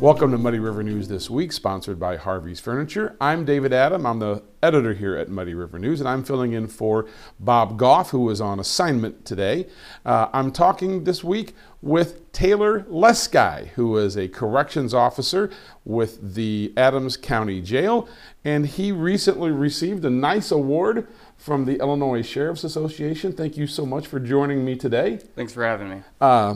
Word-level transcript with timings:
Welcome 0.00 0.30
to 0.30 0.38
Muddy 0.38 0.58
River 0.58 0.82
News 0.82 1.08
this 1.08 1.28
week, 1.28 1.52
sponsored 1.52 2.00
by 2.00 2.16
Harvey's 2.16 2.58
Furniture. 2.58 3.18
I'm 3.20 3.44
David 3.44 3.74
Adam. 3.74 4.06
I'm 4.06 4.18
the 4.18 4.42
editor 4.62 4.94
here 4.94 5.14
at 5.14 5.28
Muddy 5.28 5.52
River 5.52 5.78
News, 5.78 6.00
and 6.00 6.08
I'm 6.08 6.24
filling 6.24 6.54
in 6.54 6.68
for 6.68 7.06
Bob 7.38 7.76
Goff, 7.76 8.08
who 8.08 8.30
is 8.30 8.40
on 8.40 8.58
assignment 8.58 9.26
today. 9.26 9.66
Uh, 10.06 10.28
I'm 10.32 10.52
talking 10.52 11.04
this 11.04 11.22
week 11.22 11.54
with 11.82 12.32
Taylor 12.32 12.84
Leszkai, 12.84 13.66
who 13.74 13.98
is 13.98 14.16
a 14.16 14.26
corrections 14.26 14.94
officer 14.94 15.50
with 15.84 16.34
the 16.34 16.72
Adams 16.78 17.18
County 17.18 17.60
Jail, 17.60 18.08
and 18.42 18.66
he 18.66 18.92
recently 18.92 19.50
received 19.50 20.02
a 20.06 20.10
nice 20.10 20.50
award 20.50 21.08
from 21.36 21.66
the 21.66 21.78
Illinois 21.78 22.22
Sheriff's 22.22 22.64
Association. 22.64 23.34
Thank 23.34 23.58
you 23.58 23.66
so 23.66 23.84
much 23.84 24.06
for 24.06 24.18
joining 24.18 24.64
me 24.64 24.76
today. 24.76 25.18
Thanks 25.36 25.52
for 25.52 25.62
having 25.62 25.90
me. 25.90 26.02
Uh, 26.22 26.54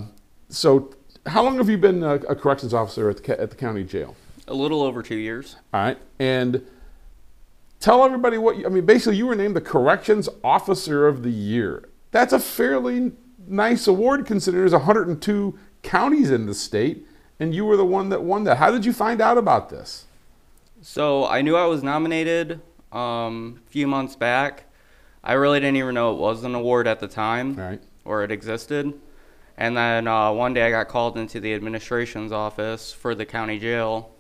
so, 0.49 0.95
how 1.27 1.43
long 1.43 1.57
have 1.59 1.69
you 1.69 1.79
been 1.79 2.03
a, 2.03 2.15
a 2.15 2.35
corrections 2.35 2.75
officer 2.75 3.09
at 3.11 3.23
the, 3.23 3.41
at 3.41 3.51
the 3.51 3.57
county 3.57 3.85
jail? 3.85 4.17
A 4.47 4.55
little 4.55 4.83
over 4.83 5.03
two 5.03 5.17
years. 5.17 5.57
All 5.73 5.83
right, 5.83 5.99
and 6.19 6.67
tell 7.81 8.05
everybody 8.05 8.39
what 8.39 8.59
you, 8.59 8.67
I 8.67 8.69
mean. 8.69 8.85
Basically, 8.85 9.17
you 9.17 9.27
were 9.27 9.35
named 9.35 9.57
the 9.57 9.61
corrections 9.61 10.29
officer 10.43 11.07
of 11.07 11.23
the 11.23 11.31
year. 11.31 11.89
That's 12.11 12.33
a 12.33 12.39
fairly 12.39 13.13
nice 13.47 13.87
award 13.87 14.27
considering 14.27 14.63
there's 14.63 14.73
102 14.73 15.59
counties 15.83 16.31
in 16.31 16.47
the 16.47 16.55
state, 16.55 17.07
and 17.41 17.55
you 17.55 17.65
were 17.65 17.77
the 17.77 17.85
one 17.85 18.11
that 18.11 18.23
won 18.23 18.45
that. 18.45 18.59
How 18.59 18.71
did 18.71 18.85
you 18.85 18.93
find 18.93 19.21
out 19.21 19.39
about 19.39 19.71
this? 19.71 20.07
So 20.83 21.27
I 21.27 21.41
knew 21.41 21.57
I 21.57 21.67
was 21.67 21.83
nominated 21.83 22.61
um, 22.93 23.63
a 23.67 23.71
few 23.71 23.87
months 23.87 24.17
back. 24.17 24.65
I 25.23 25.33
really 25.33 25.59
didn't 25.59 25.77
even 25.77 25.95
know 25.95 26.13
it 26.13 26.19
was 26.19 26.45
an 26.45 26.55
award 26.55 26.87
at 26.87 27.01
the 27.01 27.09
time 27.09 27.57
right. 27.57 27.83
or 28.05 28.23
it 28.23 28.31
existed. 28.31 28.93
And 29.57 29.77
then 29.77 30.09
uh, 30.09 30.33
one 30.33 30.53
day 30.55 30.63
I 30.67 30.71
got 30.71 30.89
called 30.89 31.17
into 31.17 31.39
the 31.41 31.55
administration's 31.55 32.33
office 32.33 32.93
for 32.93 33.15
the 33.15 33.25
county 33.25 33.59
jail, 33.59 34.11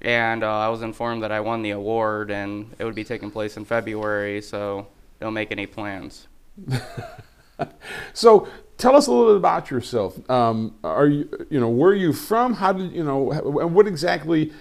and 0.00 0.42
uh, 0.42 0.58
I 0.60 0.68
was 0.68 0.82
informed 0.82 1.22
that 1.22 1.30
I 1.32 1.40
won 1.40 1.62
the 1.62 1.70
award 1.70 2.30
and 2.30 2.74
it 2.78 2.84
would 2.84 2.94
be 2.94 3.04
taking 3.04 3.30
place 3.30 3.56
in 3.56 3.64
February. 3.64 4.40
So 4.40 4.86
don't 5.20 5.34
make 5.34 5.50
any 5.52 5.66
plans. 5.66 6.26
So 8.14 8.46
tell 8.76 8.94
us 8.94 9.08
a 9.08 9.10
little 9.10 9.26
bit 9.32 9.36
about 9.36 9.68
yourself. 9.70 10.18
Um, 10.30 10.76
are 10.84 11.08
you, 11.08 11.28
you 11.50 11.58
know, 11.58 11.68
where 11.68 11.90
are 11.90 11.94
you 11.96 12.12
from? 12.12 12.54
How 12.54 12.72
did 12.72 12.92
you 12.92 13.02
know? 13.02 13.32
And 13.32 13.74
what 13.74 13.88
exactly 13.88 14.52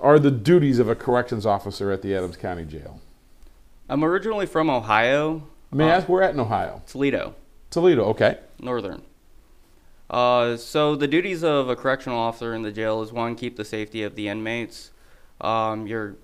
are 0.00 0.20
the 0.20 0.30
duties 0.30 0.78
of 0.78 0.88
a 0.88 0.94
corrections 0.94 1.46
officer 1.46 1.90
at 1.90 2.02
the 2.02 2.14
Adams 2.14 2.36
County 2.36 2.64
Jail? 2.64 3.00
I'm 3.88 4.04
originally 4.04 4.46
from 4.46 4.70
Ohio, 4.70 5.42
May 5.72 5.86
I 5.90 5.94
Uh, 5.94 5.96
ask 5.96 6.08
where 6.08 6.22
at 6.22 6.32
in 6.34 6.38
Ohio? 6.40 6.80
Toledo. 6.86 7.34
Toledo. 7.70 8.04
Okay. 8.04 8.38
Northern. 8.60 9.02
Uh, 10.10 10.56
so 10.56 10.94
the 10.96 11.08
duties 11.08 11.42
of 11.42 11.68
a 11.68 11.76
correctional 11.76 12.18
officer 12.18 12.54
in 12.54 12.62
the 12.62 12.72
jail 12.72 13.02
is 13.02 13.12
one, 13.12 13.34
keep 13.34 13.56
the 13.56 13.64
safety 13.64 14.02
of 14.02 14.14
the 14.14 14.28
inmates. 14.28 14.90
Um, 15.40 15.86
you're 15.86 16.16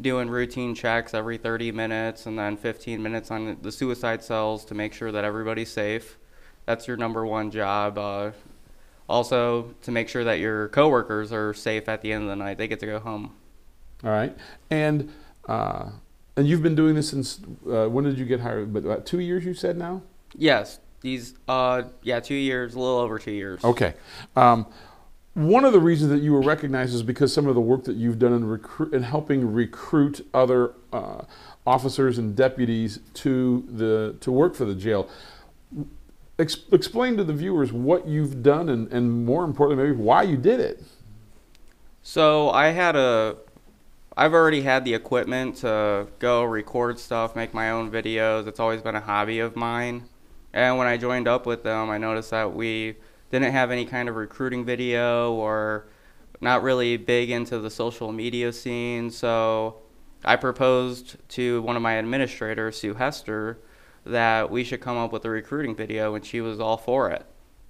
doing 0.00 0.28
routine 0.28 0.74
checks 0.74 1.14
every 1.14 1.38
30 1.38 1.72
minutes 1.72 2.26
and 2.26 2.38
then 2.38 2.56
15 2.56 3.02
minutes 3.02 3.30
on 3.30 3.56
the 3.62 3.72
suicide 3.72 4.22
cells 4.22 4.64
to 4.66 4.74
make 4.74 4.92
sure 4.92 5.12
that 5.12 5.24
everybody's 5.24 5.70
safe. 5.70 6.18
That's 6.64 6.88
your 6.88 6.96
number 6.96 7.24
one 7.24 7.50
job. 7.50 7.98
Uh, 7.98 8.32
also, 9.08 9.74
to 9.82 9.92
make 9.92 10.08
sure 10.08 10.24
that 10.24 10.40
your 10.40 10.68
coworkers 10.68 11.32
are 11.32 11.54
safe 11.54 11.88
at 11.88 12.02
the 12.02 12.12
end 12.12 12.24
of 12.24 12.28
the 12.28 12.36
night. 12.36 12.58
They 12.58 12.66
get 12.66 12.80
to 12.80 12.86
go 12.86 12.98
home. 12.98 13.34
All 14.02 14.10
right. 14.10 14.36
And 14.70 15.12
uh, 15.48 15.90
and 16.36 16.46
you've 16.46 16.62
been 16.62 16.74
doing 16.74 16.96
this 16.96 17.10
since 17.10 17.40
uh, 17.70 17.86
when 17.86 18.04
did 18.04 18.18
you 18.18 18.24
get 18.24 18.40
hired? 18.40 18.72
But 18.72 18.84
about 18.84 19.06
two 19.06 19.20
years, 19.20 19.44
you 19.44 19.54
said 19.54 19.78
now. 19.78 20.02
Yes, 20.34 20.80
these, 21.06 21.34
uh, 21.46 21.84
yeah, 22.02 22.18
two 22.18 22.34
years, 22.34 22.74
a 22.74 22.80
little 22.80 22.98
over 22.98 23.18
two 23.18 23.30
years. 23.30 23.62
Okay. 23.62 23.94
Um, 24.34 24.66
one 25.34 25.64
of 25.64 25.72
the 25.72 25.78
reasons 25.78 26.10
that 26.10 26.20
you 26.20 26.32
were 26.32 26.42
recognized 26.42 26.94
is 26.94 27.02
because 27.02 27.32
some 27.32 27.46
of 27.46 27.54
the 27.54 27.60
work 27.60 27.84
that 27.84 27.96
you've 27.96 28.18
done 28.18 28.32
in, 28.32 28.44
recruit, 28.44 28.92
in 28.92 29.04
helping 29.04 29.52
recruit 29.52 30.26
other 30.34 30.72
uh, 30.92 31.22
officers 31.64 32.18
and 32.18 32.34
deputies 32.34 32.98
to 33.14 33.64
the 33.68 34.16
to 34.20 34.32
work 34.32 34.54
for 34.56 34.64
the 34.64 34.74
jail. 34.74 35.08
Ex- 36.38 36.64
explain 36.72 37.16
to 37.16 37.24
the 37.24 37.32
viewers 37.32 37.72
what 37.72 38.08
you've 38.08 38.42
done 38.42 38.68
and, 38.68 38.92
and 38.92 39.24
more 39.24 39.44
importantly, 39.44 39.86
maybe 39.86 39.96
why 39.96 40.22
you 40.22 40.36
did 40.36 40.58
it. 40.58 40.82
So 42.02 42.50
I 42.50 42.68
had 42.68 42.96
a, 42.96 43.36
I've 44.16 44.34
already 44.34 44.62
had 44.62 44.84
the 44.84 44.94
equipment 44.94 45.56
to 45.56 46.08
go 46.18 46.42
record 46.44 46.98
stuff, 46.98 47.36
make 47.36 47.54
my 47.54 47.70
own 47.70 47.90
videos. 47.90 48.46
It's 48.46 48.58
always 48.58 48.82
been 48.82 48.96
a 48.96 49.00
hobby 49.00 49.38
of 49.38 49.54
mine. 49.54 50.08
And 50.56 50.78
when 50.78 50.86
I 50.86 50.96
joined 50.96 51.28
up 51.28 51.44
with 51.44 51.64
them, 51.64 51.90
I 51.90 51.98
noticed 51.98 52.30
that 52.30 52.54
we 52.54 52.96
didn't 53.30 53.52
have 53.52 53.70
any 53.70 53.84
kind 53.84 54.08
of 54.08 54.16
recruiting 54.16 54.64
video 54.64 55.34
or 55.34 55.86
not 56.40 56.62
really 56.62 56.96
big 56.96 57.30
into 57.30 57.58
the 57.58 57.68
social 57.68 58.10
media 58.10 58.54
scene. 58.54 59.10
So 59.10 59.82
I 60.24 60.36
proposed 60.36 61.16
to 61.28 61.60
one 61.60 61.76
of 61.76 61.82
my 61.82 61.98
administrators, 61.98 62.78
Sue 62.78 62.94
Hester, 62.94 63.58
that 64.06 64.50
we 64.50 64.64
should 64.64 64.80
come 64.80 64.96
up 64.96 65.12
with 65.12 65.26
a 65.26 65.30
recruiting 65.30 65.76
video, 65.76 66.14
and 66.14 66.24
she 66.24 66.40
was 66.40 66.58
all 66.58 66.78
for 66.78 67.10
it. 67.10 67.26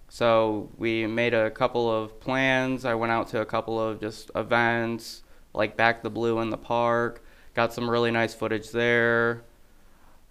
So 0.09 0.71
we 0.79 1.09
made 1.09 1.35
a 1.35 1.51
couple 1.51 1.91
of 1.91 2.21
plans. 2.21 2.85
I 2.85 2.95
went 2.95 3.11
out 3.11 3.27
to 3.31 3.41
a 3.41 3.47
couple 3.47 3.81
of 3.81 3.99
just 3.99 4.31
events, 4.37 5.25
like 5.55 5.77
Back 5.77 6.05
the 6.05 6.11
Blue 6.11 6.39
in 6.39 6.51
the 6.51 6.57
park, 6.57 7.25
got 7.55 7.75
some 7.75 7.91
really 7.91 8.13
nice 8.13 8.33
footage 8.33 8.71
there. 8.71 9.43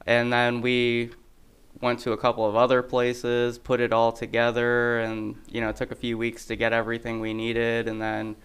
And 0.05 0.31
then 0.31 0.61
we 0.61 1.11
went 1.81 1.99
to 1.99 2.11
a 2.11 2.17
couple 2.17 2.45
of 2.45 2.55
other 2.55 2.81
places, 2.81 3.57
put 3.57 3.79
it 3.79 3.91
all 3.91 4.11
together, 4.11 4.99
and 4.99 5.35
you 5.49 5.61
know, 5.61 5.69
it 5.69 5.75
took 5.75 5.91
a 5.91 5.95
few 5.95 6.17
weeks 6.17 6.45
to 6.45 6.55
get 6.55 6.73
everything 6.73 7.19
we 7.19 7.33
needed, 7.33 7.87
and 7.87 8.01
then 8.01 8.35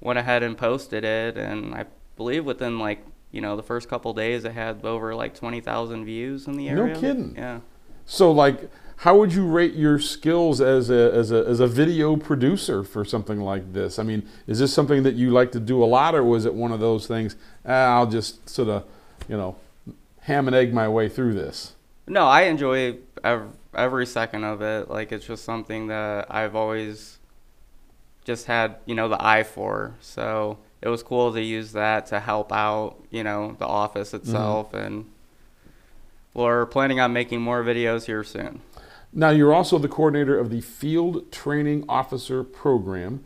went 0.00 0.18
ahead 0.18 0.42
and 0.42 0.56
posted 0.56 1.04
it. 1.04 1.36
And 1.36 1.74
I 1.74 1.86
believe 2.16 2.44
within 2.44 2.78
like 2.78 3.04
you 3.30 3.40
know 3.40 3.56
the 3.56 3.62
first 3.62 3.88
couple 3.88 4.12
days, 4.12 4.44
it 4.44 4.52
had 4.52 4.84
over 4.84 5.14
like 5.14 5.34
twenty 5.34 5.60
thousand 5.60 6.04
views 6.04 6.46
in 6.46 6.56
the 6.56 6.68
area. 6.68 6.94
No 6.94 7.00
kidding. 7.00 7.34
Yeah. 7.36 7.60
So, 8.06 8.32
like, 8.32 8.70
how 8.96 9.18
would 9.18 9.34
you 9.34 9.46
rate 9.46 9.74
your 9.74 9.98
skills 9.98 10.60
as 10.60 10.88
a, 10.88 11.12
as 11.12 11.30
a 11.30 11.44
as 11.46 11.60
a 11.60 11.66
video 11.66 12.16
producer 12.16 12.82
for 12.82 13.04
something 13.04 13.40
like 13.40 13.72
this? 13.72 13.98
I 13.98 14.02
mean, 14.02 14.26
is 14.46 14.60
this 14.60 14.72
something 14.72 15.02
that 15.02 15.14
you 15.14 15.30
like 15.30 15.52
to 15.52 15.60
do 15.60 15.82
a 15.82 15.86
lot, 15.86 16.14
or 16.14 16.24
was 16.24 16.46
it 16.46 16.54
one 16.54 16.72
of 16.72 16.80
those 16.80 17.06
things? 17.06 17.36
Ah, 17.66 17.96
I'll 17.96 18.06
just 18.06 18.48
sort 18.48 18.68
of, 18.68 18.84
you 19.28 19.36
know, 19.36 19.56
ham 20.22 20.46
and 20.46 20.56
egg 20.56 20.72
my 20.72 20.88
way 20.88 21.08
through 21.08 21.34
this. 21.34 21.74
No, 22.08 22.26
I 22.26 22.42
enjoy 22.42 22.96
every, 23.22 23.48
every 23.74 24.06
second 24.06 24.44
of 24.44 24.62
it. 24.62 24.90
Like 24.90 25.12
it's 25.12 25.26
just 25.26 25.44
something 25.44 25.88
that 25.88 26.26
I've 26.34 26.56
always 26.56 27.18
just 28.24 28.46
had, 28.46 28.76
you 28.86 28.94
know, 28.94 29.08
the 29.08 29.22
eye 29.24 29.42
for. 29.42 29.94
So 30.00 30.58
it 30.80 30.88
was 30.88 31.02
cool 31.02 31.32
to 31.32 31.42
use 31.42 31.72
that 31.72 32.06
to 32.06 32.20
help 32.20 32.52
out, 32.52 32.96
you 33.10 33.24
know, 33.24 33.56
the 33.58 33.66
office 33.66 34.08
mm-hmm. 34.08 34.16
itself. 34.18 34.74
And 34.74 35.10
we're 36.34 36.66
planning 36.66 37.00
on 37.00 37.12
making 37.12 37.40
more 37.40 37.64
videos 37.64 38.04
here 38.04 38.24
soon. 38.24 38.60
Now, 39.12 39.30
you're 39.30 39.54
also 39.54 39.78
the 39.78 39.88
coordinator 39.88 40.38
of 40.38 40.50
the 40.50 40.60
Field 40.60 41.32
Training 41.32 41.84
Officer 41.88 42.44
Program. 42.44 43.24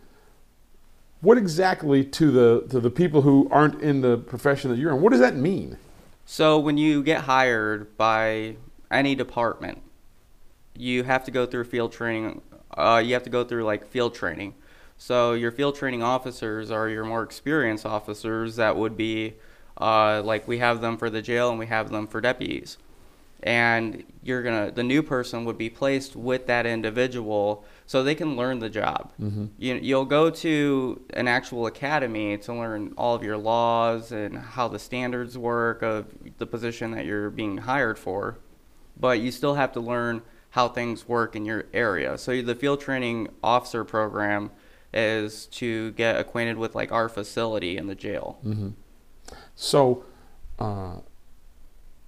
What 1.21 1.39
exactly 1.39 2.05
to 2.05 2.31
the 2.31 2.67
to 2.71 2.81
the 2.81 2.91
people 2.91 3.23
who 3.23 3.49
aren't 3.51 3.81
in 3.81 4.01
the 4.01 4.17
profession 4.17 4.71
that 4.71 4.79
you're 4.79 4.93
in? 4.93 5.01
What 5.01 5.11
does 5.11 5.21
that 5.21 5.37
mean? 5.37 5.79
So 6.25 6.59
when 6.59 6.79
you 6.79 7.03
get 7.03 7.23
hired 7.23 7.97
by 7.97 8.57
any 8.93 9.15
department, 9.15 9.83
you 10.77 11.05
have 11.05 11.25
to 11.25 11.31
go 11.31 11.47
through 11.47 11.65
field 11.65 11.93
training. 11.93 12.43
Uh, 12.77 13.03
you 13.05 13.15
have 13.15 13.23
to 13.25 13.31
go 13.31 13.45
through 13.45 13.65
like 13.65 13.87
field 13.89 14.15
training. 14.15 14.55
So 14.97 15.33
your 15.33 15.51
field 15.51 15.75
training 15.75 16.03
officers 16.03 16.71
are 16.71 16.89
your 16.89 17.05
more 17.05 17.23
experienced 17.23 17.85
officers 17.85 18.57
that 18.57 18.77
would 18.77 18.97
be 18.97 19.35
uh, 19.81 20.23
like 20.25 20.47
we 20.47 20.59
have 20.59 20.81
them 20.81 20.97
for 20.97 21.11
the 21.11 21.21
jail 21.21 21.51
and 21.51 21.59
we 21.59 21.67
have 21.67 21.91
them 21.91 22.07
for 22.07 22.21
deputies. 22.21 22.79
And 23.43 24.05
you're 24.23 24.43
gonna 24.45 24.71
the 24.71 24.85
new 24.85 25.03
person 25.03 25.45
would 25.45 25.59
be 25.59 25.69
placed 25.69 26.15
with 26.15 26.47
that 26.47 26.65
individual 26.65 27.65
so 27.87 28.05
they 28.05 28.15
can 28.15 28.37
learn 28.37 28.61
the 28.61 28.71
job. 28.71 29.13
You, 29.59 29.75
you'll 29.75 30.05
go 30.05 30.31
to 30.31 31.03
an 31.11 31.27
actual 31.27 31.67
academy 31.67 32.39
to 32.39 32.55
learn 32.55 32.95
all 32.97 33.17
of 33.17 33.25
your 33.25 33.37
laws 33.37 34.13
and 34.13 34.39
how 34.39 34.69
the 34.69 34.79
standards 34.79 35.37
work 35.37 35.83
of 35.83 36.07
the 36.39 36.47
position 36.47 36.93
that 36.93 37.05
you're 37.05 37.31
being 37.31 37.59
hired 37.59 37.99
for, 37.99 38.39
but 39.03 39.21
you 39.21 39.31
still 39.31 39.55
have 39.57 39.73
to 39.73 39.81
learn 39.81 40.23
how 40.51 40.69
things 40.69 41.09
work 41.09 41.37
in 41.37 41.45
your 41.45 41.65
area. 41.75 42.17
So 42.17 42.41
the 42.41 42.55
field 42.55 42.81
training 42.81 43.29
officer 43.43 43.85
program 43.85 44.51
is 44.95 45.47
to 45.47 45.91
get 45.93 46.19
acquainted 46.19 46.57
with 46.57 46.75
like 46.75 46.93
our 46.93 47.09
facility 47.09 47.77
in 47.77 47.89
the 47.89 47.95
jail. 47.95 48.39
So, 49.57 50.05
uh, 50.59 50.97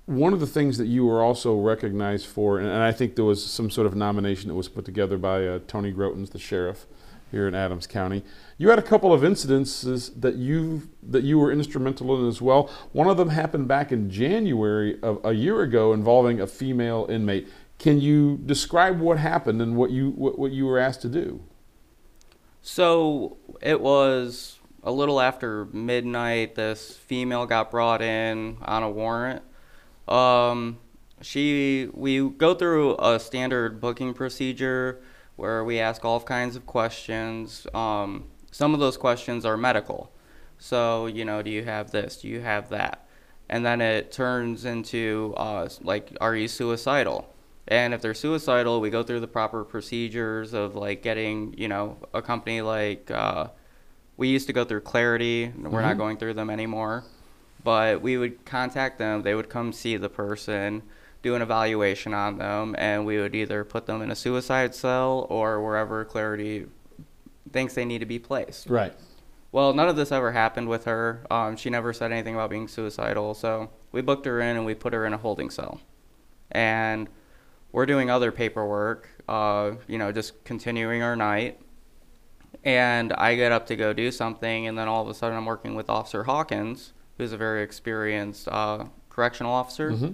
one 0.06 0.34
of 0.34 0.40
the 0.40 0.46
things 0.46 0.76
that 0.76 0.86
you 0.86 1.06
were 1.06 1.22
also 1.22 1.58
recognized 1.58 2.26
for, 2.26 2.58
and, 2.58 2.68
and 2.68 2.82
I 2.82 2.92
think 2.92 3.16
there 3.16 3.24
was 3.24 3.44
some 3.44 3.70
sort 3.70 3.86
of 3.86 3.96
nomination 3.96 4.48
that 4.48 4.54
was 4.54 4.68
put 4.68 4.84
together 4.84 5.16
by 5.16 5.46
uh, 5.46 5.60
Tony 5.66 5.92
Grootens, 5.92 6.30
the 6.30 6.38
sheriff 6.38 6.86
here 7.34 7.48
in 7.48 7.54
Adams 7.54 7.86
County. 7.86 8.22
You 8.56 8.70
had 8.70 8.78
a 8.78 8.82
couple 8.82 9.12
of 9.12 9.22
incidences 9.22 10.12
that 10.20 10.36
you 10.36 10.88
that 11.02 11.24
you 11.24 11.38
were 11.38 11.52
instrumental 11.52 12.18
in 12.18 12.28
as 12.28 12.40
well. 12.40 12.70
One 12.92 13.08
of 13.08 13.16
them 13.16 13.30
happened 13.30 13.68
back 13.68 13.92
in 13.92 14.08
January 14.08 14.98
of 15.02 15.20
a 15.24 15.32
year 15.32 15.60
ago, 15.62 15.92
involving 15.92 16.40
a 16.40 16.46
female 16.46 17.06
inmate. 17.10 17.48
Can 17.78 18.00
you 18.00 18.38
describe 18.46 19.00
what 19.00 19.18
happened 19.18 19.60
and 19.60 19.76
what 19.76 19.90
you 19.90 20.10
what, 20.10 20.38
what 20.38 20.52
you 20.52 20.64
were 20.66 20.78
asked 20.78 21.02
to 21.02 21.08
do? 21.08 21.42
So 22.62 23.36
it 23.60 23.80
was 23.80 24.58
a 24.84 24.92
little 24.92 25.20
after 25.20 25.66
midnight, 25.66 26.54
this 26.54 26.96
female 26.96 27.46
got 27.46 27.70
brought 27.70 28.00
in 28.00 28.58
on 28.62 28.82
a 28.82 28.90
warrant. 28.90 29.42
Um, 30.06 30.78
she, 31.22 31.88
we 31.94 32.28
go 32.28 32.54
through 32.54 32.96
a 32.98 33.18
standard 33.18 33.80
booking 33.80 34.12
procedure 34.12 35.02
where 35.36 35.64
we 35.64 35.80
ask 35.80 36.04
all 36.04 36.20
kinds 36.20 36.56
of 36.56 36.66
questions. 36.66 37.66
Um, 37.74 38.26
some 38.50 38.74
of 38.74 38.80
those 38.80 38.96
questions 38.96 39.44
are 39.44 39.56
medical. 39.56 40.10
So, 40.58 41.06
you 41.06 41.24
know, 41.24 41.42
do 41.42 41.50
you 41.50 41.64
have 41.64 41.90
this? 41.90 42.20
Do 42.22 42.28
you 42.28 42.40
have 42.40 42.68
that? 42.70 43.06
And 43.48 43.66
then 43.66 43.80
it 43.80 44.12
turns 44.12 44.64
into, 44.64 45.34
uh, 45.36 45.68
like, 45.82 46.16
are 46.20 46.34
you 46.34 46.48
suicidal? 46.48 47.28
And 47.68 47.94
if 47.94 48.00
they're 48.00 48.14
suicidal, 48.14 48.80
we 48.80 48.90
go 48.90 49.02
through 49.02 49.20
the 49.20 49.26
proper 49.26 49.64
procedures 49.64 50.52
of 50.52 50.74
like 50.76 51.02
getting, 51.02 51.54
you 51.56 51.68
know, 51.68 51.96
a 52.12 52.20
company 52.20 52.60
like 52.60 53.10
uh, 53.10 53.48
we 54.16 54.28
used 54.28 54.46
to 54.48 54.52
go 54.52 54.64
through 54.64 54.82
Clarity. 54.82 55.52
We're 55.56 55.70
mm-hmm. 55.70 55.80
not 55.80 55.98
going 55.98 56.16
through 56.18 56.34
them 56.34 56.50
anymore. 56.50 57.04
But 57.62 58.02
we 58.02 58.18
would 58.18 58.44
contact 58.44 58.98
them. 58.98 59.22
They 59.22 59.34
would 59.34 59.48
come 59.48 59.72
see 59.72 59.96
the 59.96 60.10
person, 60.10 60.82
do 61.24 61.34
an 61.34 61.42
evaluation 61.42 62.14
on 62.14 62.38
them, 62.38 62.76
and 62.78 63.04
we 63.04 63.18
would 63.18 63.34
either 63.34 63.64
put 63.64 63.86
them 63.86 64.02
in 64.02 64.10
a 64.10 64.14
suicide 64.14 64.74
cell 64.74 65.26
or 65.30 65.60
wherever 65.60 66.04
Clarity 66.04 66.66
thinks 67.50 67.74
they 67.74 67.84
need 67.84 67.98
to 67.98 68.06
be 68.06 68.18
placed. 68.20 68.68
Right. 68.68 68.92
Well, 69.50 69.72
none 69.72 69.88
of 69.88 69.96
this 69.96 70.12
ever 70.12 70.32
happened 70.32 70.68
with 70.68 70.84
her. 70.84 71.24
Um, 71.30 71.56
she 71.56 71.70
never 71.70 71.92
said 71.92 72.12
anything 72.12 72.34
about 72.34 72.50
being 72.50 72.68
suicidal. 72.68 73.34
So 73.34 73.70
we 73.92 74.02
booked 74.02 74.26
her 74.26 74.40
in 74.40 74.56
and 74.56 74.66
we 74.66 74.74
put 74.74 74.92
her 74.92 75.06
in 75.06 75.14
a 75.14 75.18
holding 75.18 75.48
cell. 75.48 75.80
And 76.50 77.08
we're 77.72 77.86
doing 77.86 78.10
other 78.10 78.30
paperwork, 78.30 79.08
uh, 79.28 79.72
you 79.86 79.96
know, 79.96 80.12
just 80.12 80.44
continuing 80.44 81.02
our 81.02 81.16
night. 81.16 81.60
And 82.64 83.12
I 83.12 83.34
get 83.36 83.52
up 83.52 83.66
to 83.66 83.76
go 83.76 83.92
do 83.92 84.10
something, 84.10 84.66
and 84.66 84.78
then 84.78 84.88
all 84.88 85.02
of 85.02 85.08
a 85.08 85.14
sudden 85.14 85.36
I'm 85.36 85.44
working 85.44 85.74
with 85.74 85.90
Officer 85.90 86.24
Hawkins, 86.24 86.92
who's 87.18 87.32
a 87.32 87.36
very 87.36 87.62
experienced 87.62 88.48
uh, 88.48 88.86
correctional 89.08 89.52
officer. 89.52 89.90
Mm-hmm. 89.92 90.12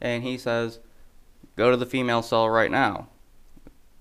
And 0.00 0.22
he 0.22 0.38
says, 0.38 0.80
Go 1.56 1.70
to 1.70 1.76
the 1.76 1.86
female 1.86 2.22
cell 2.22 2.48
right 2.48 2.70
now. 2.70 3.08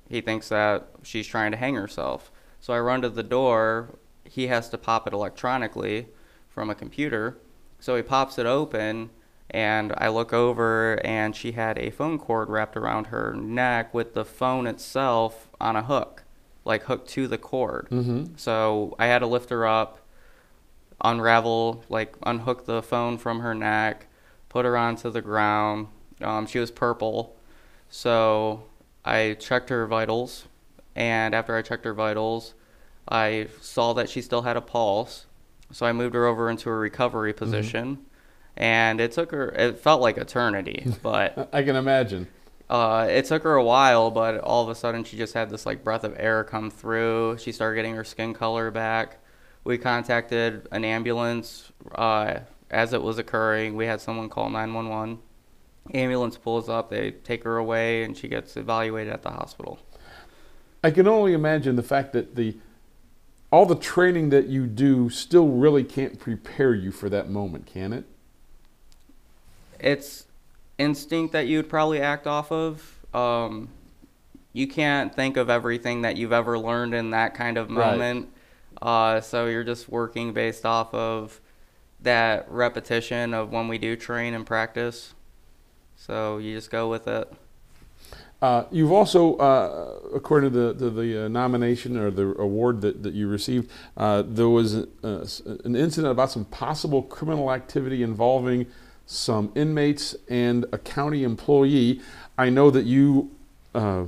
He 0.10 0.22
thinks 0.22 0.50
that 0.50 0.88
she's 1.04 1.26
trying 1.26 1.52
to 1.52 1.58
hang 1.58 1.76
herself. 1.76 2.32
So 2.60 2.74
I 2.74 2.80
run 2.80 3.02
to 3.02 3.10
the 3.10 3.24
door. 3.24 3.98
He 4.24 4.48
has 4.48 4.70
to 4.70 4.78
pop 4.78 5.08
it 5.08 5.14
electronically 5.14 6.08
from 6.50 6.70
a 6.70 6.76
computer. 6.76 7.38
So 7.80 7.96
he 7.96 8.02
pops 8.02 8.38
it 8.38 8.46
open 8.46 9.10
and 9.50 9.94
I 9.98 10.10
look 10.10 10.34
over 10.34 11.00
and 11.06 11.36
she 11.36 11.52
had 11.52 11.78
a 11.78 11.92
phone 11.92 12.18
cord 12.18 12.50
wrapped 12.50 12.76
around 12.76 13.08
her 13.08 13.34
neck 13.34 13.94
with 13.94 14.14
the 14.14 14.26
phone 14.26 14.68
itself 14.68 15.48
on 15.62 15.76
a 15.76 15.84
hook, 15.84 16.24
like 16.64 16.84
hooked 16.84 17.10
to 17.10 17.28
the 17.28 17.38
cord. 17.38 17.88
Mm-hmm. 17.92 18.34
So 18.38 18.96
I 18.98 19.08
had 19.08 19.20
to 19.20 19.28
lift 19.28 19.50
her 19.52 19.66
up, 19.66 20.00
unravel, 21.02 21.84
like 21.90 22.16
unhook 22.24 22.66
the 22.66 22.82
phone 22.82 23.18
from 23.18 23.42
her 23.42 23.54
neck, 23.54 24.08
put 24.56 24.64
her 24.64 24.78
onto 24.78 25.10
the 25.10 25.22
ground. 25.22 25.88
Um, 26.22 26.48
she 26.48 26.60
was 26.60 26.72
purple, 26.72 27.36
so 27.90 28.64
I 29.04 29.36
checked 29.38 29.68
her 29.68 29.86
vitals, 29.86 30.46
and 30.96 31.36
after 31.36 31.58
I 31.58 31.62
checked 31.62 31.84
her 31.84 31.94
vitals, 31.94 32.54
I 33.10 33.48
saw 33.60 33.92
that 33.94 34.08
she 34.10 34.22
still 34.22 34.44
had 34.44 34.56
a 34.56 34.62
pulse. 34.62 35.26
So 35.72 35.86
I 35.86 35.92
moved 35.92 36.16
her 36.16 36.26
over 36.26 36.50
into 36.50 36.70
a 36.70 36.76
recovery 36.76 37.34
mm-hmm. 37.34 37.44
position. 37.44 37.86
Mm-hmm 37.98 38.04
and 38.58 39.02
it 39.02 39.12
took 39.12 39.32
her. 39.32 39.50
It 39.50 39.80
felt 39.80 40.02
like 40.02 40.18
eternity, 40.18 40.88
but 41.04 41.50
I 41.52 41.62
can 41.64 41.76
imagine. 41.76 42.28
Uh, 42.70 43.06
it 43.10 43.26
took 43.26 43.44
her 43.44 43.56
a 43.56 43.64
while, 43.64 44.10
but 44.10 44.40
all 44.40 44.64
of 44.64 44.70
a 44.70 44.76
sudden 44.76 45.04
she 45.04 45.18
just 45.18 45.34
had 45.34 45.50
this 45.50 45.66
like 45.66 45.84
breath 45.84 46.06
of 46.06 46.16
air 46.18 46.46
come 46.46 46.72
through. 46.72 47.38
She 47.38 47.52
started 47.52 47.76
getting 47.76 47.96
her 47.96 48.06
skin 48.06 48.34
color 48.34 48.72
back. 48.72 49.20
We 49.66 49.78
contacted 49.78 50.70
an 50.72 50.86
ambulance 50.86 51.72
uh, 51.94 52.40
as 52.70 52.94
it 52.94 53.02
was 53.02 53.18
occurring. 53.18 53.76
We 53.76 53.86
had 53.86 54.02
someone 54.02 54.30
call 54.30 54.50
911. 54.50 55.20
Ambulance 55.94 56.38
pulls 56.38 56.68
up, 56.68 56.90
they 56.90 57.12
take 57.12 57.44
her 57.44 57.58
away, 57.58 58.04
and 58.04 58.18
she 58.18 58.28
gets 58.28 58.58
evaluated 58.58 59.14
at 59.14 59.22
the 59.22 59.30
hospital. 59.30 59.80
I 60.84 60.92
can 60.92 61.08
only 61.08 61.34
imagine 61.34 61.76
the 61.76 61.84
fact 61.84 62.14
that 62.14 62.36
the 62.36 62.58
all 63.52 63.66
the 63.66 63.76
training 63.76 64.30
that 64.30 64.48
you 64.48 64.66
do 64.66 65.10
still 65.10 65.48
really 65.48 65.84
can't 65.84 66.20
prepare 66.20 66.74
you 66.74 66.92
for 66.92 67.10
that 67.10 67.30
moment, 67.30 67.68
can 67.68 67.94
it? 67.94 68.06
it's 69.80 70.26
instinct 70.78 71.34
that 71.34 71.48
you'd 71.48 71.70
probably 71.70 72.02
act 72.02 72.28
off 72.28 72.52
of. 72.52 73.00
Um, 73.14 73.70
you 74.54 74.68
can't 74.68 75.14
think 75.14 75.38
of 75.38 75.50
everything 75.50 76.02
that 76.02 76.18
you've 76.18 76.34
ever 76.34 76.58
learned 76.58 76.94
in 76.94 77.12
that 77.12 77.34
kind 77.34 77.58
of 77.58 77.70
moment. 77.70 78.30
Right. 78.82 79.16
Uh, 79.18 79.22
so 79.22 79.46
you're 79.48 79.64
just 79.64 79.88
working 79.90 80.34
based 80.34 80.66
off 80.66 80.94
of 80.94 81.40
that 82.06 82.50
repetition 82.50 83.34
of 83.34 83.52
when 83.52 83.68
we 83.68 83.78
do 83.78 83.96
train 83.96 84.34
and 84.34 84.46
practice. 84.46 85.14
So 85.96 86.38
you 86.38 86.56
just 86.56 86.72
go 86.72 86.90
with 86.90 87.08
it. 87.08 87.32
Uh, 88.42 88.66
you've 88.70 88.92
also, 88.92 89.36
uh, 89.38 90.00
according 90.14 90.52
to 90.52 90.74
the, 90.74 90.90
the 90.90 91.26
uh, 91.26 91.28
nomination 91.28 91.98
or 91.98 92.12
the 92.12 92.36
award 92.40 92.82
that, 92.82 93.02
that 93.02 93.14
you 93.14 93.28
received, 93.28 93.72
uh, 93.98 94.24
there 94.26 94.50
was 94.50 94.76
a, 94.76 94.86
an 95.64 95.76
incident 95.76 96.12
about 96.12 96.32
some 96.32 96.46
possible 96.46 97.02
criminal 97.02 97.52
activity 97.52 98.04
involving 98.04 98.68
some 99.06 99.52
inmates 99.56 100.16
and 100.30 100.66
a 100.72 100.78
county 100.78 101.24
employee. 101.24 102.02
I 102.38 102.50
know 102.50 102.70
that 102.72 102.86
you 102.86 103.32
uh, 103.74 104.06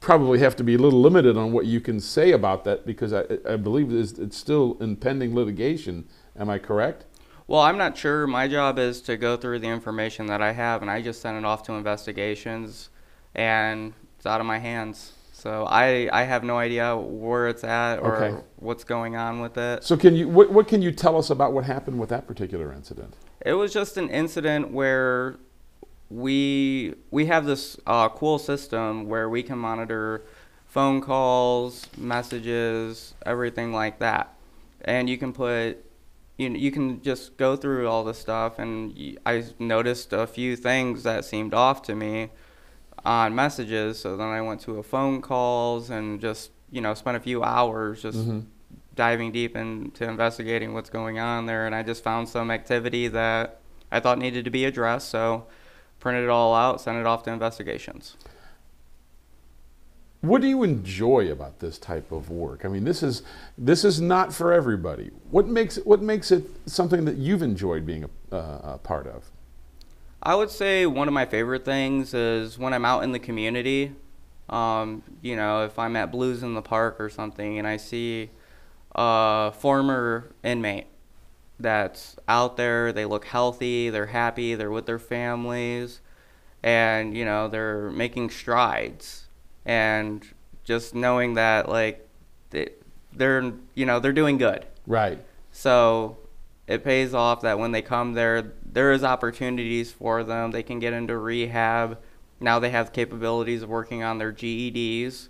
probably 0.00 0.38
have 0.38 0.56
to 0.56 0.64
be 0.64 0.74
a 0.74 0.78
little 0.78 1.00
limited 1.00 1.36
on 1.36 1.52
what 1.52 1.66
you 1.66 1.80
can 1.80 2.00
say 2.00 2.32
about 2.32 2.64
that 2.64 2.86
because 2.86 3.12
I, 3.12 3.24
I 3.48 3.56
believe 3.56 3.92
it's, 3.92 4.12
it's 4.12 4.36
still 4.36 4.76
in 4.80 4.96
pending 4.96 5.34
litigation. 5.34 6.08
Am 6.36 6.50
I 6.50 6.58
correct? 6.58 7.04
Well, 7.46 7.60
I'm 7.60 7.76
not 7.76 7.96
sure. 7.96 8.26
My 8.26 8.48
job 8.48 8.78
is 8.78 9.00
to 9.02 9.16
go 9.16 9.36
through 9.36 9.58
the 9.58 9.68
information 9.68 10.26
that 10.26 10.40
I 10.40 10.52
have, 10.52 10.80
and 10.82 10.90
I 10.90 11.02
just 11.02 11.20
send 11.20 11.36
it 11.36 11.44
off 11.44 11.62
to 11.64 11.74
investigations, 11.74 12.88
and 13.34 13.92
it's 14.16 14.26
out 14.26 14.40
of 14.40 14.46
my 14.46 14.58
hands. 14.58 15.12
So 15.32 15.66
I, 15.68 16.08
I 16.10 16.22
have 16.22 16.42
no 16.42 16.56
idea 16.56 16.96
where 16.96 17.48
it's 17.48 17.64
at 17.64 17.98
or 17.98 18.16
okay. 18.16 18.42
what's 18.56 18.82
going 18.82 19.14
on 19.14 19.40
with 19.40 19.58
it. 19.58 19.84
So 19.84 19.94
can 19.94 20.16
you 20.16 20.26
what, 20.26 20.50
what 20.50 20.66
can 20.66 20.80
you 20.80 20.90
tell 20.90 21.18
us 21.18 21.28
about 21.28 21.52
what 21.52 21.64
happened 21.64 22.00
with 22.00 22.08
that 22.08 22.26
particular 22.26 22.72
incident? 22.72 23.14
It 23.44 23.52
was 23.52 23.70
just 23.70 23.98
an 23.98 24.08
incident 24.08 24.70
where 24.70 25.36
we 26.08 26.94
we 27.10 27.26
have 27.26 27.44
this 27.44 27.76
uh, 27.86 28.08
cool 28.08 28.38
system 28.38 29.06
where 29.06 29.28
we 29.28 29.42
can 29.42 29.58
monitor 29.58 30.22
phone 30.66 31.02
calls, 31.02 31.88
messages, 31.98 33.12
everything 33.26 33.70
like 33.70 33.98
that, 33.98 34.34
and 34.80 35.10
you 35.10 35.18
can 35.18 35.34
put 35.34 35.83
you 36.36 36.50
you 36.50 36.70
can 36.70 37.02
just 37.02 37.36
go 37.36 37.56
through 37.56 37.88
all 37.88 38.04
the 38.04 38.14
stuff 38.14 38.58
and 38.58 39.18
I 39.24 39.44
noticed 39.58 40.12
a 40.12 40.26
few 40.26 40.56
things 40.56 41.02
that 41.02 41.24
seemed 41.24 41.54
off 41.54 41.82
to 41.82 41.94
me 41.94 42.30
on 43.04 43.34
messages 43.34 43.98
so 44.00 44.16
then 44.16 44.28
I 44.28 44.40
went 44.40 44.60
to 44.62 44.78
a 44.78 44.82
phone 44.82 45.20
calls 45.20 45.90
and 45.90 46.20
just 46.20 46.50
you 46.70 46.80
know 46.80 46.94
spent 46.94 47.16
a 47.16 47.20
few 47.20 47.42
hours 47.42 48.02
just 48.02 48.18
mm-hmm 48.18 48.40
diving 48.94 49.32
deep 49.32 49.56
into 49.56 50.04
investigating 50.08 50.72
what's 50.74 50.90
going 50.90 51.18
on 51.18 51.46
there, 51.46 51.66
and 51.66 51.74
I 51.74 51.82
just 51.82 52.02
found 52.02 52.28
some 52.28 52.50
activity 52.50 53.08
that 53.08 53.60
I 53.90 54.00
thought 54.00 54.18
needed 54.18 54.44
to 54.44 54.50
be 54.50 54.64
addressed. 54.64 55.08
So, 55.08 55.46
printed 56.00 56.24
it 56.24 56.30
all 56.30 56.54
out, 56.54 56.80
sent 56.80 56.98
it 56.98 57.06
off 57.06 57.22
to 57.24 57.32
investigations. 57.32 58.16
What 60.24 60.40
do 60.40 60.48
you 60.48 60.62
enjoy 60.62 61.30
about 61.30 61.58
this 61.58 61.76
type 61.76 62.10
of 62.10 62.30
work? 62.30 62.64
I 62.64 62.68
mean, 62.68 62.84
this 62.84 63.02
is 63.02 63.22
this 63.58 63.84
is 63.84 64.00
not 64.00 64.32
for 64.32 64.54
everybody. 64.54 65.10
What 65.30 65.46
makes 65.46 65.76
what 65.76 66.00
makes 66.00 66.30
it 66.30 66.46
something 66.64 67.04
that 67.04 67.16
you've 67.16 67.42
enjoyed 67.42 67.84
being 67.84 68.04
a, 68.32 68.34
uh, 68.34 68.60
a 68.74 68.78
part 68.78 69.06
of? 69.06 69.30
I 70.22 70.34
would 70.34 70.50
say 70.50 70.86
one 70.86 71.08
of 71.08 71.14
my 71.14 71.26
favorite 71.26 71.66
things 71.66 72.14
is 72.14 72.58
when 72.58 72.72
I'm 72.72 72.86
out 72.86 73.04
in 73.04 73.12
the 73.12 73.18
community. 73.18 73.92
Um, 74.48 75.02
you 75.20 75.36
know, 75.36 75.64
if 75.64 75.78
I'm 75.78 75.94
at 75.94 76.10
Blues 76.10 76.42
in 76.42 76.54
the 76.54 76.62
Park 76.62 76.96
or 76.98 77.10
something, 77.10 77.58
and 77.58 77.66
I 77.66 77.76
see 77.76 78.30
a 78.94 79.52
former 79.52 80.30
inmate 80.42 80.86
that's 81.60 82.16
out 82.28 82.56
there. 82.56 82.94
They 82.94 83.04
look 83.04 83.26
healthy, 83.26 83.90
they're 83.90 84.06
happy, 84.06 84.54
they're 84.54 84.70
with 84.70 84.86
their 84.86 84.98
families, 84.98 86.00
and 86.62 87.14
you 87.14 87.26
know 87.26 87.46
they're 87.46 87.90
making 87.90 88.30
strides. 88.30 89.23
And 89.64 90.26
just 90.64 90.94
knowing 90.94 91.34
that 91.34 91.68
like 91.68 92.06
they, 92.50 92.70
they're 93.12 93.52
you 93.74 93.86
know 93.86 94.00
they're 94.00 94.12
doing 94.12 94.38
good. 94.38 94.66
Right. 94.86 95.18
So 95.52 96.18
it 96.66 96.82
pays 96.82 97.14
off 97.14 97.42
that 97.42 97.58
when 97.58 97.72
they 97.72 97.82
come 97.82 98.14
there, 98.14 98.52
there 98.64 98.92
is 98.92 99.04
opportunities 99.04 99.92
for 99.92 100.24
them. 100.24 100.50
They 100.50 100.62
can 100.62 100.78
get 100.78 100.92
into 100.92 101.16
rehab. 101.16 101.98
Now 102.40 102.58
they 102.58 102.70
have 102.70 102.92
capabilities 102.92 103.62
of 103.62 103.68
working 103.68 104.02
on 104.02 104.18
their 104.18 104.32
GEDs. 104.32 105.28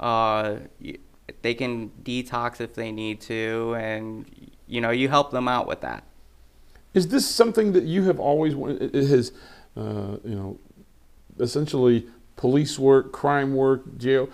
Uh, 0.00 0.56
they 1.42 1.54
can 1.54 1.90
detox 2.02 2.60
if 2.60 2.74
they 2.74 2.90
need 2.90 3.20
to, 3.22 3.74
and 3.78 4.50
you 4.66 4.80
know 4.80 4.90
you 4.90 5.08
help 5.08 5.30
them 5.30 5.48
out 5.48 5.66
with 5.66 5.80
that. 5.82 6.04
Is 6.94 7.08
this 7.08 7.28
something 7.28 7.72
that 7.72 7.84
you 7.84 8.04
have 8.04 8.18
always 8.18 8.54
wanted? 8.54 8.94
Has 8.94 9.32
uh, 9.76 10.16
you 10.24 10.34
know 10.34 10.58
essentially 11.38 12.06
police 12.42 12.76
work, 12.76 13.12
crime 13.12 13.54
work, 13.54 13.96
jail, 13.98 14.28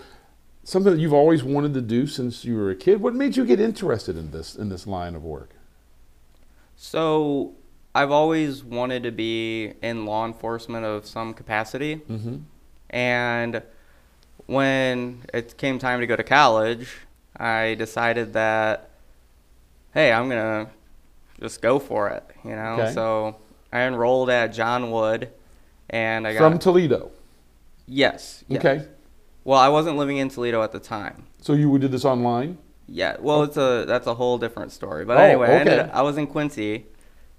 something 0.64 0.94
that 0.94 0.98
you've 0.98 1.12
always 1.12 1.44
wanted 1.44 1.74
to 1.74 1.82
do 1.82 2.06
since 2.06 2.42
you 2.42 2.56
were 2.56 2.70
a 2.70 2.74
kid? 2.74 3.02
What 3.02 3.14
made 3.14 3.36
you 3.36 3.44
get 3.44 3.60
interested 3.60 4.16
in 4.16 4.30
this 4.30 4.56
in 4.56 4.70
this 4.70 4.86
line 4.86 5.14
of 5.14 5.22
work? 5.22 5.50
So 6.74 7.52
I've 7.94 8.10
always 8.10 8.64
wanted 8.64 9.02
to 9.02 9.12
be 9.12 9.74
in 9.82 10.06
law 10.06 10.24
enforcement 10.24 10.86
of 10.86 11.06
some 11.06 11.34
capacity. 11.34 11.96
Mm-hmm. 11.96 12.36
And 12.88 13.62
when 14.46 15.20
it 15.34 15.58
came 15.58 15.78
time 15.78 16.00
to 16.00 16.06
go 16.06 16.16
to 16.16 16.24
college, 16.24 16.88
I 17.36 17.74
decided 17.74 18.32
that, 18.32 18.88
hey, 19.92 20.12
I'm 20.12 20.30
going 20.30 20.66
to 20.66 20.70
just 21.42 21.60
go 21.60 21.78
for 21.78 22.08
it, 22.08 22.24
you 22.42 22.56
know? 22.56 22.80
Okay. 22.80 22.94
So 22.94 23.36
I 23.70 23.82
enrolled 23.82 24.30
at 24.30 24.54
John 24.54 24.90
Wood 24.90 25.28
and 25.90 26.26
I 26.26 26.32
got. 26.32 26.38
From 26.38 26.58
Toledo. 26.58 27.10
Yes, 27.88 28.44
yes. 28.48 28.64
Okay. 28.64 28.86
Well, 29.44 29.58
I 29.58 29.68
wasn't 29.68 29.96
living 29.96 30.18
in 30.18 30.28
Toledo 30.28 30.62
at 30.62 30.72
the 30.72 30.78
time. 30.80 31.26
So 31.40 31.54
you 31.54 31.76
did 31.78 31.90
this 31.90 32.04
online? 32.04 32.58
Yeah, 32.86 33.16
well, 33.20 33.42
it's 33.42 33.56
a 33.56 33.84
that's 33.86 34.06
a 34.06 34.14
whole 34.14 34.38
different 34.38 34.72
story. 34.72 35.04
But 35.04 35.18
Oh, 35.18 35.20
anyway, 35.20 35.48
I, 35.48 35.58
ended. 35.58 35.90
I 35.92 36.02
was 36.02 36.16
in 36.16 36.26
Quincy 36.26 36.86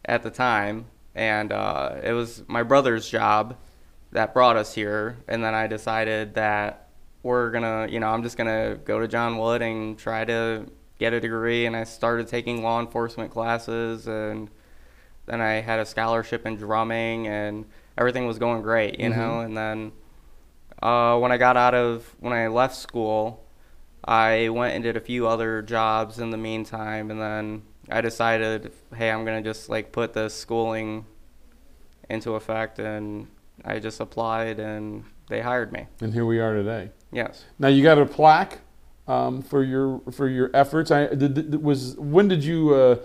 at 0.05 0.23
the 0.23 0.29
time, 0.29 0.85
and 1.15 1.51
uh, 1.51 1.95
it 2.03 2.13
was 2.13 2.43
my 2.47 2.63
brother's 2.63 3.09
job 3.09 3.57
that 4.11 4.33
brought 4.33 4.57
us 4.57 4.73
here. 4.73 5.17
And 5.27 5.43
then 5.43 5.53
I 5.53 5.67
decided 5.67 6.35
that 6.35 6.89
we're 7.23 7.51
gonna, 7.51 7.87
you 7.89 7.99
know, 7.99 8.07
I'm 8.09 8.23
just 8.23 8.37
gonna 8.37 8.77
go 8.85 8.99
to 8.99 9.07
John 9.07 9.37
Wood 9.37 9.61
and 9.61 9.97
try 9.97 10.23
to 10.25 10.65
get 10.99 11.13
a 11.13 11.19
degree. 11.19 11.65
And 11.65 11.75
I 11.75 11.83
started 11.83 12.27
taking 12.27 12.61
law 12.63 12.79
enforcement 12.79 13.31
classes, 13.31 14.07
and 14.07 14.49
then 15.25 15.41
I 15.41 15.61
had 15.61 15.79
a 15.79 15.85
scholarship 15.85 16.45
in 16.45 16.57
drumming, 16.57 17.27
and 17.27 17.65
everything 17.97 18.27
was 18.27 18.37
going 18.39 18.61
great, 18.61 18.99
you 18.99 19.09
know. 19.09 19.39
And 19.41 19.57
then 19.57 19.91
uh, 20.81 21.17
when 21.17 21.31
I 21.31 21.37
got 21.37 21.57
out 21.57 21.73
of 21.73 22.15
when 22.19 22.33
I 22.33 22.47
left 22.47 22.75
school, 22.75 23.45
I 24.03 24.49
went 24.49 24.75
and 24.75 24.83
did 24.83 24.95
a 24.97 25.01
few 25.01 25.27
other 25.27 25.61
jobs 25.61 26.19
in 26.19 26.29
the 26.29 26.37
meantime, 26.37 27.11
and 27.11 27.19
then 27.19 27.63
I 27.89 28.01
decided, 28.01 28.71
hey, 28.95 29.11
I'm 29.11 29.25
gonna 29.25 29.41
just 29.41 29.69
like 29.69 29.91
put 29.91 30.13
this 30.13 30.33
schooling 30.33 31.05
into 32.09 32.35
effect, 32.35 32.79
and 32.79 33.27
I 33.65 33.79
just 33.79 33.99
applied, 33.99 34.59
and 34.59 35.03
they 35.27 35.41
hired 35.41 35.71
me. 35.71 35.87
And 36.01 36.13
here 36.13 36.25
we 36.25 36.39
are 36.39 36.53
today. 36.53 36.91
Yes, 37.11 37.45
Now 37.57 37.69
you 37.69 37.81
got 37.81 37.97
a 37.97 38.05
plaque 38.05 38.59
um, 39.07 39.41
for 39.41 39.63
your 39.63 40.01
for 40.11 40.27
your 40.27 40.51
efforts. 40.53 40.91
I 40.91 41.07
did, 41.07 41.61
was 41.61 41.95
when 41.97 42.27
did 42.27 42.43
you 42.43 42.73
uh, 42.73 42.95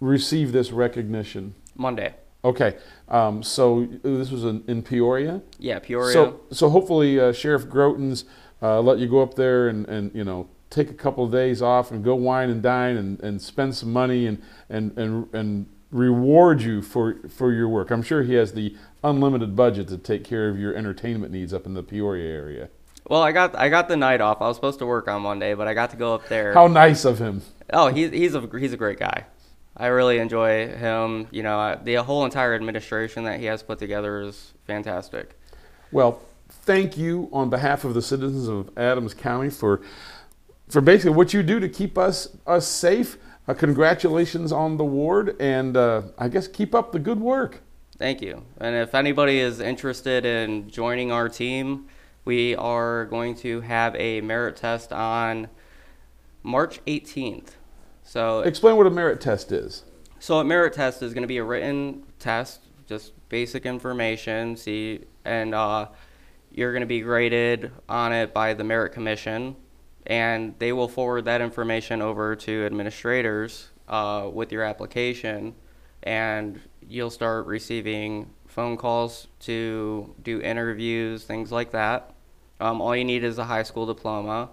receive 0.00 0.52
this 0.52 0.70
recognition? 0.70 1.54
Monday. 1.74 2.14
Okay, 2.46 2.76
um, 3.08 3.42
so 3.42 3.86
this 4.02 4.30
was 4.30 4.44
in, 4.44 4.62
in 4.68 4.82
Peoria. 4.82 5.42
Yeah, 5.58 5.80
Peoria. 5.80 6.12
So 6.12 6.40
so 6.52 6.70
hopefully 6.70 7.18
uh, 7.18 7.32
Sheriff 7.32 7.64
Grootens 7.64 8.24
uh, 8.62 8.80
let 8.80 8.98
you 8.98 9.08
go 9.08 9.20
up 9.20 9.34
there 9.34 9.68
and, 9.68 9.84
and 9.88 10.14
you 10.14 10.22
know 10.22 10.48
take 10.70 10.88
a 10.88 10.94
couple 10.94 11.24
of 11.24 11.32
days 11.32 11.60
off 11.60 11.90
and 11.90 12.04
go 12.04 12.14
wine 12.14 12.48
and 12.48 12.62
dine 12.62 12.96
and, 12.96 13.20
and 13.20 13.42
spend 13.42 13.74
some 13.74 13.92
money 13.92 14.26
and 14.26 14.40
and 14.70 14.96
and 14.96 15.34
and 15.34 15.66
reward 15.90 16.62
you 16.62 16.82
for 16.82 17.16
for 17.28 17.52
your 17.52 17.68
work. 17.68 17.90
I'm 17.90 18.02
sure 18.02 18.22
he 18.22 18.34
has 18.34 18.52
the 18.52 18.76
unlimited 19.02 19.56
budget 19.56 19.88
to 19.88 19.98
take 19.98 20.22
care 20.22 20.48
of 20.48 20.56
your 20.58 20.72
entertainment 20.76 21.32
needs 21.32 21.52
up 21.52 21.66
in 21.66 21.74
the 21.74 21.82
Peoria 21.82 22.30
area. 22.32 22.68
well, 23.08 23.22
I 23.22 23.32
got 23.32 23.56
I 23.56 23.68
got 23.68 23.88
the 23.88 23.96
night 23.96 24.20
off. 24.20 24.40
I 24.40 24.46
was 24.46 24.56
supposed 24.56 24.78
to 24.78 24.86
work 24.86 25.08
on 25.08 25.22
Monday, 25.22 25.54
but 25.54 25.66
I 25.66 25.74
got 25.74 25.90
to 25.90 25.96
go 25.96 26.14
up 26.14 26.28
there. 26.28 26.54
How 26.54 26.68
nice 26.68 27.04
of 27.04 27.18
him. 27.18 27.42
Oh, 27.72 27.88
he's 27.88 28.10
he's 28.10 28.36
a 28.36 28.48
he's 28.56 28.72
a 28.72 28.76
great 28.76 29.00
guy. 29.00 29.26
I 29.76 29.88
really 29.88 30.18
enjoy 30.18 30.68
him. 30.68 31.28
You 31.30 31.42
know, 31.42 31.58
I- 31.58 31.76
the 31.76 31.96
whole 31.96 32.24
entire 32.24 32.54
administration 32.54 33.24
that 33.24 33.40
he 33.40 33.46
has 33.46 33.62
put 33.62 33.78
together 33.78 34.20
is 34.22 34.54
fantastic. 34.66 35.38
Well, 35.92 36.20
thank 36.48 36.96
you 36.96 37.28
on 37.32 37.50
behalf 37.50 37.84
of 37.84 37.94
the 37.94 38.02
citizens 38.02 38.48
of 38.48 38.70
Adams 38.76 39.14
County 39.14 39.50
for 39.50 39.80
for 40.68 40.80
basically 40.80 41.14
what 41.14 41.32
you 41.32 41.44
do 41.44 41.60
to 41.60 41.68
keep 41.68 41.96
us 41.96 42.36
us 42.46 42.66
safe. 42.66 43.18
Uh, 43.46 43.54
congratulations 43.54 44.50
on 44.50 44.76
the 44.76 44.84
ward, 44.84 45.36
and 45.40 45.76
uh, 45.76 46.02
I 46.18 46.26
guess 46.28 46.48
keep 46.48 46.74
up 46.74 46.90
the 46.90 46.98
good 46.98 47.20
work. 47.20 47.62
Thank 47.98 48.20
you. 48.20 48.42
And 48.58 48.74
if 48.74 48.94
anybody 48.94 49.38
is 49.38 49.60
interested 49.60 50.26
in 50.26 50.68
joining 50.68 51.12
our 51.12 51.28
team, 51.28 51.86
we 52.24 52.56
are 52.56 53.04
going 53.06 53.36
to 53.36 53.60
have 53.60 53.94
a 53.94 54.20
merit 54.20 54.56
test 54.56 54.92
on 54.92 55.48
March 56.42 56.84
18th. 56.86 57.50
So, 58.06 58.40
Explain 58.40 58.76
what 58.76 58.86
a 58.86 58.90
merit 58.90 59.20
test 59.20 59.50
is. 59.50 59.82
so 60.20 60.38
a 60.38 60.44
merit 60.44 60.72
test 60.72 61.02
is 61.02 61.12
going 61.12 61.22
to 61.22 61.28
be 61.28 61.38
a 61.38 61.44
written 61.44 62.04
test, 62.20 62.60
just 62.86 63.12
basic 63.28 63.66
information. 63.66 64.56
See, 64.56 65.00
and 65.24 65.54
uh, 65.54 65.88
you're 66.52 66.72
going 66.72 66.82
to 66.82 66.86
be 66.86 67.00
graded 67.00 67.72
on 67.88 68.12
it 68.12 68.32
by 68.32 68.54
the 68.54 68.62
merit 68.64 68.92
commission, 68.92 69.56
and 70.06 70.54
they 70.60 70.72
will 70.72 70.86
forward 70.88 71.24
that 71.24 71.40
information 71.40 72.00
over 72.00 72.36
to 72.36 72.64
administrators 72.64 73.70
uh, 73.88 74.30
with 74.32 74.52
your 74.52 74.62
application, 74.62 75.54
and 76.04 76.60
you'll 76.88 77.10
start 77.10 77.46
receiving 77.46 78.30
phone 78.46 78.76
calls 78.76 79.26
to 79.40 80.14
do 80.22 80.40
interviews, 80.40 81.24
things 81.24 81.50
like 81.50 81.72
that. 81.72 82.14
Um, 82.60 82.80
all 82.80 82.94
you 82.96 83.04
need 83.04 83.24
is 83.24 83.36
a 83.38 83.44
high 83.44 83.64
school 83.64 83.84
diploma. 83.84 84.50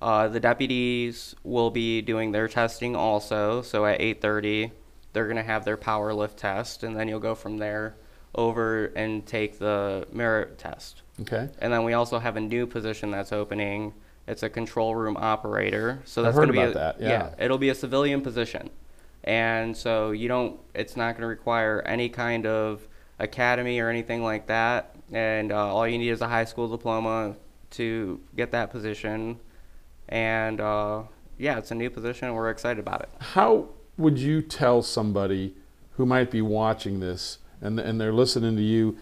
Uh, 0.00 0.28
the 0.28 0.40
deputies 0.40 1.34
will 1.44 1.70
be 1.70 2.00
doing 2.00 2.32
their 2.32 2.48
testing 2.48 2.96
also. 2.96 3.62
So 3.62 3.84
at 3.84 4.00
8:30, 4.00 4.72
they're 5.12 5.28
gonna 5.28 5.42
have 5.42 5.64
their 5.64 5.76
power 5.76 6.14
lift 6.14 6.38
test, 6.38 6.82
and 6.82 6.96
then 6.96 7.08
you'll 7.08 7.20
go 7.20 7.34
from 7.34 7.58
there 7.58 7.96
over 8.34 8.86
and 8.96 9.26
take 9.26 9.58
the 9.58 10.06
merit 10.12 10.58
test. 10.58 11.02
Okay. 11.20 11.48
And 11.58 11.72
then 11.72 11.84
we 11.84 11.92
also 11.92 12.18
have 12.18 12.36
a 12.36 12.40
new 12.40 12.66
position 12.66 13.10
that's 13.10 13.32
opening. 13.32 13.92
It's 14.26 14.42
a 14.42 14.48
control 14.48 14.94
room 14.94 15.16
operator. 15.18 16.00
So 16.04 16.22
that's 16.22 16.36
heard 16.36 16.46
gonna 16.46 16.52
be 16.52 16.70
a, 16.70 16.74
that, 16.74 17.00
yeah. 17.00 17.34
it'll 17.38 17.58
be 17.58 17.68
a 17.68 17.74
civilian 17.74 18.22
position, 18.22 18.70
and 19.24 19.76
so 19.76 20.12
you 20.12 20.28
don't. 20.28 20.58
It's 20.74 20.96
not 20.96 21.12
going 21.12 21.22
to 21.22 21.26
require 21.26 21.82
any 21.82 22.08
kind 22.08 22.46
of 22.46 22.86
academy 23.18 23.78
or 23.80 23.88
anything 23.88 24.22
like 24.22 24.46
that. 24.46 24.96
And 25.12 25.52
uh, 25.52 25.74
all 25.74 25.86
you 25.86 25.98
need 25.98 26.10
is 26.10 26.20
a 26.20 26.28
high 26.28 26.44
school 26.44 26.68
diploma 26.68 27.36
to 27.72 28.20
get 28.36 28.52
that 28.52 28.70
position. 28.70 29.38
And 30.10 30.60
uh, 30.60 31.04
yeah, 31.38 31.56
it's 31.56 31.70
a 31.70 31.74
new 31.74 31.88
position. 31.88 32.34
We're 32.34 32.50
excited 32.50 32.80
about 32.80 33.02
it. 33.02 33.08
How 33.20 33.68
would 33.96 34.18
you 34.18 34.42
tell 34.42 34.82
somebody 34.82 35.54
who 35.92 36.04
might 36.04 36.30
be 36.30 36.42
watching 36.42 37.00
this 37.00 37.38
and, 37.60 37.78
and 37.78 38.00
they're 38.00 38.12
listening 38.12 38.56
to 38.56 38.62
you? 38.62 38.98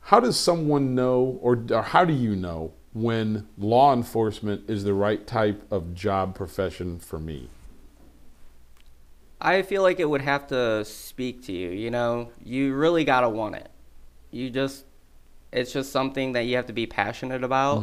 How 0.00 0.20
does 0.20 0.38
someone 0.38 0.94
know, 0.94 1.38
or, 1.42 1.64
or 1.70 1.82
how 1.82 2.04
do 2.04 2.12
you 2.12 2.36
know, 2.36 2.72
when 2.92 3.48
law 3.58 3.92
enforcement 3.92 4.68
is 4.68 4.84
the 4.84 4.94
right 4.94 5.26
type 5.26 5.66
of 5.72 5.94
job 5.94 6.34
profession 6.34 6.98
for 6.98 7.18
me? 7.18 7.48
I 9.40 9.62
feel 9.62 9.82
like 9.82 9.98
it 9.98 10.08
would 10.08 10.20
have 10.20 10.46
to 10.48 10.84
speak 10.84 11.42
to 11.46 11.52
you. 11.52 11.70
You 11.70 11.90
know, 11.90 12.30
you 12.44 12.74
really 12.74 13.04
gotta 13.04 13.28
want 13.28 13.56
it. 13.56 13.70
You 14.30 14.50
just, 14.50 14.84
it's 15.52 15.72
just 15.72 15.90
something 15.90 16.32
that 16.32 16.42
you 16.42 16.56
have 16.56 16.66
to 16.66 16.72
be 16.72 16.86
passionate 16.86 17.42
about 17.42 17.82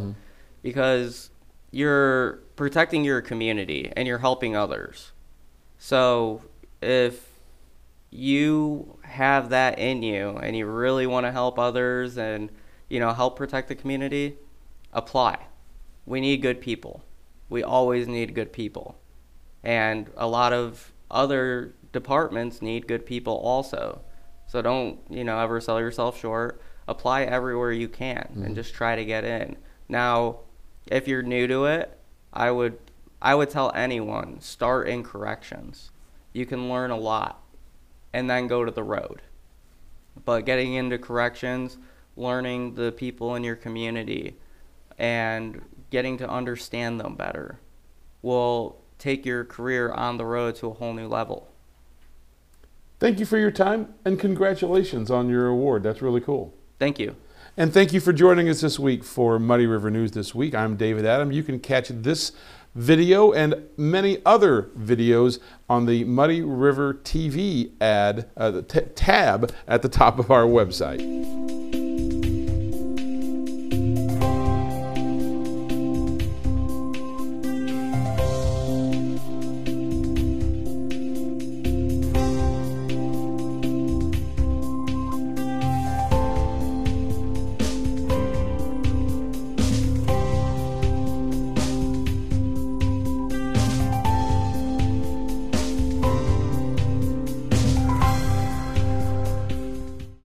because 0.61 1.30
you're 1.71 2.39
protecting 2.55 3.03
your 3.03 3.21
community 3.21 3.91
and 3.95 4.07
you're 4.07 4.19
helping 4.19 4.55
others. 4.55 5.11
So 5.77 6.43
if 6.81 7.29
you 8.09 8.99
have 9.03 9.49
that 9.49 9.79
in 9.79 10.03
you 10.03 10.37
and 10.37 10.55
you 10.55 10.65
really 10.65 11.07
want 11.07 11.25
to 11.25 11.31
help 11.31 11.57
others 11.57 12.17
and 12.17 12.49
you 12.89 12.99
know 12.99 13.13
help 13.13 13.37
protect 13.37 13.69
the 13.69 13.75
community, 13.75 14.37
apply. 14.93 15.39
We 16.05 16.19
need 16.19 16.41
good 16.41 16.61
people. 16.61 17.03
We 17.49 17.63
always 17.63 18.07
need 18.07 18.35
good 18.35 18.51
people 18.51 18.97
and 19.63 20.09
a 20.17 20.27
lot 20.27 20.53
of 20.53 20.91
other 21.09 21.73
departments 21.91 22.61
need 22.61 22.87
good 22.87 23.05
people 23.05 23.35
also. 23.37 24.01
So 24.47 24.61
don't 24.61 24.99
you 25.09 25.23
know 25.23 25.39
ever 25.39 25.61
sell 25.61 25.79
yourself 25.79 26.19
short. 26.19 26.61
Apply 26.87 27.23
everywhere 27.23 27.71
you 27.71 27.87
can 27.87 28.29
and 28.33 28.43
mm-hmm. 28.43 28.55
just 28.55 28.73
try 28.73 28.95
to 28.95 29.05
get 29.05 29.23
in. 29.23 29.55
Now, 29.87 30.39
if 30.87 31.07
you're 31.07 31.21
new 31.21 31.47
to 31.47 31.65
it, 31.65 31.97
I 32.33 32.51
would 32.51 32.77
I 33.21 33.35
would 33.35 33.49
tell 33.49 33.71
anyone 33.75 34.41
start 34.41 34.87
in 34.87 35.03
corrections. 35.03 35.91
You 36.33 36.45
can 36.45 36.69
learn 36.69 36.91
a 36.91 36.97
lot 36.97 37.43
and 38.13 38.29
then 38.29 38.47
go 38.47 38.65
to 38.65 38.71
the 38.71 38.83
road. 38.83 39.21
But 40.25 40.45
getting 40.45 40.73
into 40.73 40.97
corrections, 40.97 41.77
learning 42.15 42.75
the 42.75 42.91
people 42.91 43.35
in 43.35 43.43
your 43.43 43.55
community 43.55 44.37
and 44.97 45.61
getting 45.89 46.17
to 46.17 46.29
understand 46.29 46.99
them 46.99 47.15
better 47.15 47.59
will 48.21 48.81
take 48.97 49.25
your 49.25 49.45
career 49.45 49.91
on 49.91 50.17
the 50.17 50.25
road 50.25 50.55
to 50.55 50.67
a 50.67 50.73
whole 50.73 50.93
new 50.93 51.07
level. 51.07 51.47
Thank 52.99 53.19
you 53.19 53.25
for 53.25 53.37
your 53.37 53.51
time 53.51 53.93
and 54.05 54.19
congratulations 54.19 55.09
on 55.09 55.29
your 55.29 55.47
award. 55.47 55.83
That's 55.83 56.01
really 56.01 56.21
cool. 56.21 56.53
Thank 56.77 56.99
you. 56.99 57.15
And 57.57 57.73
thank 57.73 57.91
you 57.91 57.99
for 57.99 58.13
joining 58.13 58.47
us 58.47 58.61
this 58.61 58.79
week 58.79 59.03
for 59.03 59.37
Muddy 59.37 59.65
River 59.65 59.91
News 59.91 60.11
This 60.11 60.33
Week. 60.33 60.55
I'm 60.55 60.77
David 60.77 61.05
Adam. 61.05 61.33
You 61.33 61.43
can 61.43 61.59
catch 61.59 61.89
this 61.89 62.31
video 62.75 63.33
and 63.33 63.65
many 63.75 64.19
other 64.25 64.69
videos 64.79 65.39
on 65.69 65.85
the 65.85 66.05
Muddy 66.05 66.41
River 66.41 66.93
TV 66.93 67.71
ad 67.81 68.29
uh, 68.37 68.61
tab 68.95 69.53
at 69.67 69.81
the 69.81 69.89
top 69.89 70.17
of 70.17 70.31
our 70.31 70.43
website. 70.43 71.70